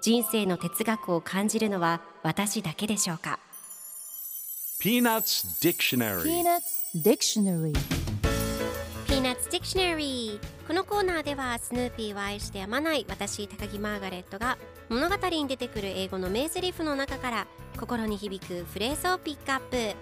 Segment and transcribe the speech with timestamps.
[0.00, 3.38] 人生の哲学を感じるのは私だけでしょうか
[4.80, 6.22] ？Peanuts Dictionary.
[6.22, 7.72] Peanuts Dictionary.
[9.06, 14.56] Peanuts Dictionary このコーナーではスヌーピーを愛してやまない私高木マーガレットが
[14.88, 17.46] 物語に出てくる英語の名台詞の中から
[17.78, 19.96] 心に響くフレーズをピックアップ。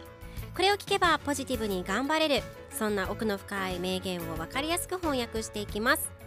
[0.54, 2.42] これを聞けばポジティブに頑張れる。
[2.70, 6.17] そんな奥の深い名言を分かりやすく翻訳していきます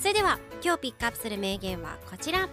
[0.00, 2.48] それでは今日ピックアップする名言はこちら。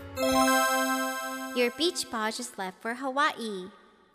[1.56, 3.70] Your beach ball just left for Hawaii.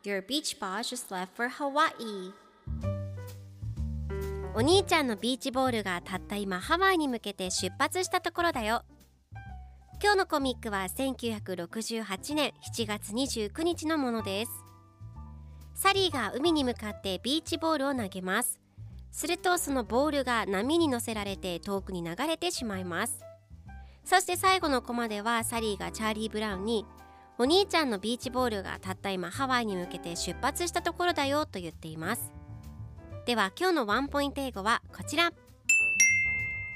[0.04, 2.32] Your beach ball just left for Hawaii.
[4.54, 8.82] お兄ちゃんのビーチボールがたった今ハワイに向けて出発したところだよ。
[10.02, 14.50] 今日のコミックは1968年7月29日のものです。
[15.74, 18.61] サリーが海に向かってビーチボールを投げます。
[19.12, 23.20] するとそのボールが波に乗せられて遠くに流れてしまいます。
[24.04, 26.84] そして最後のコマではサリーがチャーリー・ブラウンに
[27.38, 32.32] お兄ちゃんのビーチボールがたった今ハワイに向けて出発したところだよと言っています。
[33.26, 35.30] では今日のワンポイント英語はこちら。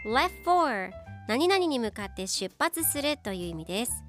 [0.07, 0.93] Left for
[1.29, 4.06] 何々に向かって出発するという意味です。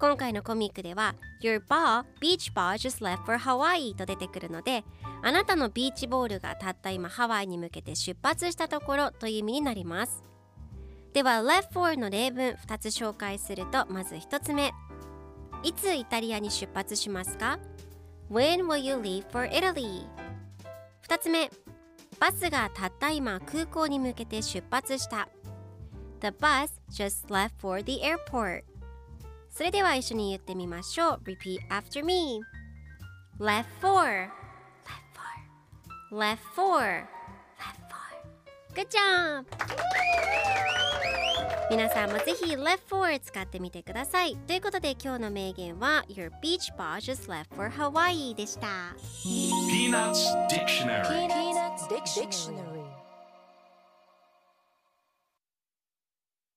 [0.00, 4.84] 今回のコミックでは Your ball, beach ball just left for Hawaii と出てくるので
[5.22, 10.22] あなたのビーチボールがたった今ハワイに向けて出発したところという意味になります。
[11.12, 14.72] では left for の例文2つ紹介するとまず1つ目。
[15.64, 17.58] いつイタリアに出発しますか
[18.30, 20.06] ？When will you leave for Italy?
[21.08, 21.50] 2つ目。
[22.20, 25.28] バスがたった今空港に向けて出発した。
[26.20, 28.67] The bus just left for the airport.
[29.50, 32.40] それでは一緒に言ってみましょう Repeat after me
[33.40, 34.30] Left for
[36.10, 37.06] Left for Left for
[38.74, 39.44] Good job!
[41.70, 48.94] 皆さんもぜひ Left for 使ってみてくださいということで今日の名言は Your beach ball just left for Hawaii でした
[49.68, 52.67] Peanuts Dictionary Peanuts Dictionary